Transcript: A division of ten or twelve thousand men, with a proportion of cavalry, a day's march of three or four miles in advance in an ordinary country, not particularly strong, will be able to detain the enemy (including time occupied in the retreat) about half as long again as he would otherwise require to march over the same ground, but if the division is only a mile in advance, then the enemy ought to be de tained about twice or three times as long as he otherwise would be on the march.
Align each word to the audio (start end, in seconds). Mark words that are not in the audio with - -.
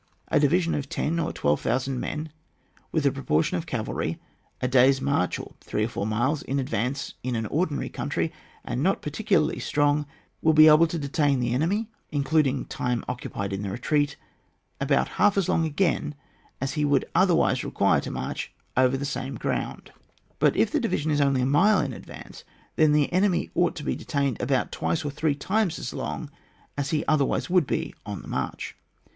A 0.29 0.39
division 0.39 0.73
of 0.73 0.89
ten 0.89 1.19
or 1.19 1.31
twelve 1.31 1.61
thousand 1.61 1.99
men, 1.99 2.31
with 2.91 3.05
a 3.05 3.11
proportion 3.11 3.55
of 3.57 3.67
cavalry, 3.67 4.19
a 4.59 4.67
day's 4.67 4.99
march 4.99 5.37
of 5.39 5.53
three 5.61 5.83
or 5.83 5.87
four 5.87 6.07
miles 6.07 6.41
in 6.41 6.57
advance 6.57 7.13
in 7.21 7.35
an 7.35 7.45
ordinary 7.45 7.87
country, 7.87 8.33
not 8.67 9.03
particularly 9.03 9.59
strong, 9.59 10.07
will 10.41 10.53
be 10.53 10.67
able 10.67 10.87
to 10.87 10.97
detain 10.97 11.39
the 11.39 11.53
enemy 11.53 11.87
(including 12.09 12.65
time 12.65 13.05
occupied 13.07 13.53
in 13.53 13.61
the 13.61 13.69
retreat) 13.69 14.15
about 14.79 15.07
half 15.21 15.37
as 15.37 15.47
long 15.47 15.65
again 15.65 16.15
as 16.59 16.73
he 16.73 16.83
would 16.83 17.05
otherwise 17.13 17.63
require 17.63 18.01
to 18.01 18.09
march 18.09 18.51
over 18.75 18.97
the 18.97 19.05
same 19.05 19.35
ground, 19.35 19.91
but 20.39 20.57
if 20.57 20.71
the 20.71 20.79
division 20.79 21.11
is 21.11 21.21
only 21.21 21.41
a 21.41 21.45
mile 21.45 21.79
in 21.79 21.93
advance, 21.93 22.43
then 22.75 22.91
the 22.91 23.13
enemy 23.13 23.51
ought 23.53 23.75
to 23.75 23.83
be 23.83 23.95
de 23.95 24.03
tained 24.05 24.41
about 24.41 24.71
twice 24.71 25.05
or 25.05 25.11
three 25.11 25.35
times 25.35 25.77
as 25.77 25.93
long 25.93 26.31
as 26.75 26.89
he 26.89 27.05
otherwise 27.05 27.51
would 27.51 27.67
be 27.67 27.93
on 28.03 28.23
the 28.23 28.27
march. 28.27 28.75